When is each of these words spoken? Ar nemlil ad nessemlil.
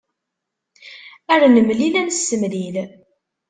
Ar 1.33 1.41
nemlil 1.47 1.93
ad 2.01 2.05
nessemlil. 2.07 2.75